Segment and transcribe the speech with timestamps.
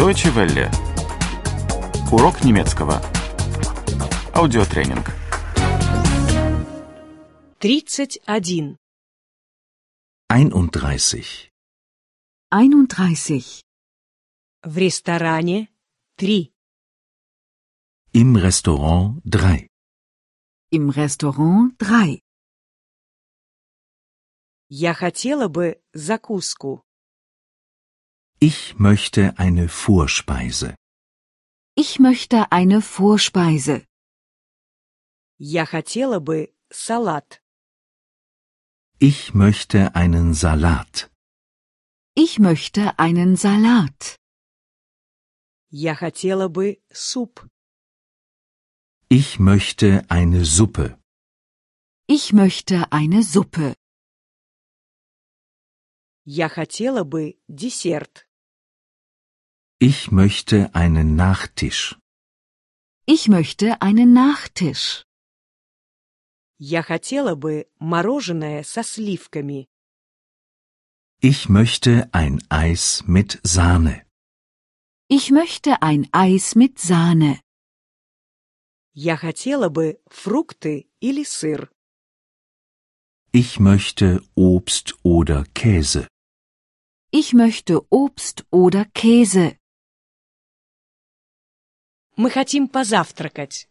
[0.00, 0.70] Deutsche Welle.
[2.10, 3.02] Урок немецкого.
[4.32, 5.06] Аудиотренинг.
[7.58, 8.78] 31.
[10.26, 11.50] 31.
[12.48, 13.62] 31.
[14.62, 15.68] В ресторане
[16.16, 16.50] 3.
[18.14, 19.68] Im Restaurant 3.
[20.70, 22.22] Im Restaurant 3.
[24.70, 26.86] Я хотела бы закуску.
[28.39, 30.75] Ich möchte eine Vorspeise.
[31.75, 33.85] Ich möchte eine Vorspeise.
[35.37, 37.41] Я хотела бы салат.
[38.99, 41.11] Ich möchte einen Salat.
[42.15, 44.15] Ich möchte einen Salat.
[45.69, 47.45] Я хотела бы суп.
[49.09, 50.97] Ich möchte eine Suppe.
[52.07, 53.75] Ich möchte eine Suppe.
[56.23, 58.25] Я хотела бы десерт.
[59.79, 61.97] Ich möchte einen Nachtisch.
[63.05, 65.05] Ich möchte einen Nachtisch.
[66.57, 69.67] Я хотела бы мороженое со сливками.
[71.21, 74.05] Ich möchte ein Eis mit Sahne.
[75.07, 77.41] Ich möchte ein Eis mit Sahne.
[78.93, 81.69] Я хотела бы фрукты или сыр.
[83.33, 86.07] Ich möchte Obst oder Käse.
[87.11, 89.57] Ich möchte Obst oder Käse.
[92.19, 93.67] Мы хотим позавтракать.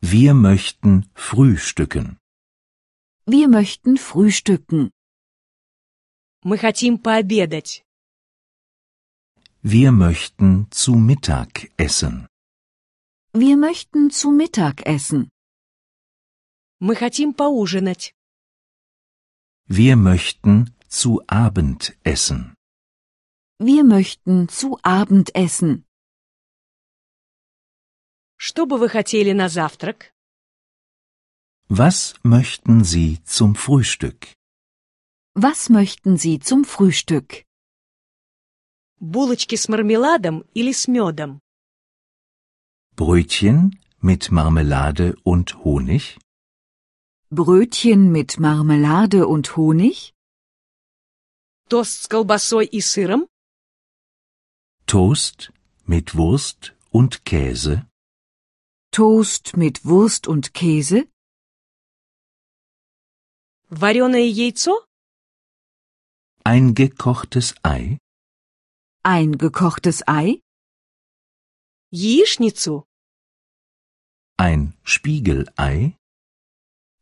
[0.00, 2.18] Wir möchten frühstücken.
[3.26, 4.90] Wir möchten frühstücken.
[6.42, 7.84] Мы хотим пообедать.
[9.62, 12.26] Wir möchten zu Mittag essen.
[13.32, 15.28] Wir möchten zu Mittag essen.
[16.80, 18.14] Мы хотим поужинать.
[19.66, 22.54] Wir möchten zu Abend essen.
[23.58, 25.84] Wir möchten zu Abend essen.
[28.42, 30.12] Что бы вы хотели на завтрак?
[31.68, 34.34] Was möchten Sie zum Frühstück?
[35.34, 37.44] Was möchten Sie zum Frühstück?
[39.00, 41.40] Булочки с мармеладом или с медом?
[42.96, 46.18] Brötchen mit Marmelade und Honig?
[47.30, 50.14] Brötchen mit Marmelade und Honig?
[51.68, 53.28] Тост с колбасой и сыром?
[54.86, 55.52] Toast
[55.86, 57.86] mit Wurst und Käse?
[58.92, 61.08] Toast mit Wurst und Käse?
[63.70, 64.84] Вареное яйцо?
[66.44, 67.98] Ein gekochtes Ei?
[69.04, 70.40] Ein gekochtes Ei?
[71.90, 72.84] Яичницу?
[74.36, 75.96] Ein Spiegelei?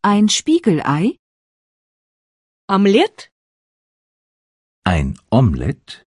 [0.03, 1.19] Ein Spiegelei?
[2.69, 3.31] Омлет?
[4.85, 6.05] Ein Omelett?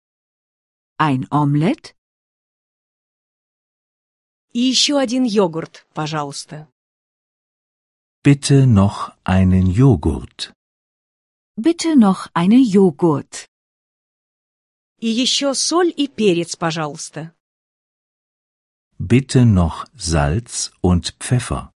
[0.99, 1.97] Ein Omelett?
[4.53, 6.69] И еще один йогурт, пожалуйста.
[8.25, 10.53] Bitte noch einen Joghurt.
[11.57, 13.47] Bitte noch eine Joghurt.
[15.01, 17.33] И еще соль и перец, пожалуйста.
[18.99, 21.73] Bitte noch Salz und Pfeffer.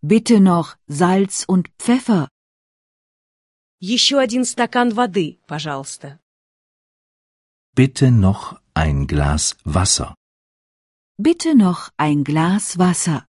[0.00, 2.28] Bitte noch Salz und Pfeffer.
[3.80, 6.20] Еще один стакан воды, пожалуйста.
[7.74, 10.14] Bitte noch ein Glas Wasser.
[11.19, 13.25] Bitte noch ein Glas Wasser.